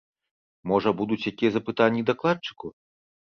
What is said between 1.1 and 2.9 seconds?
якія запытанні дакладчыку?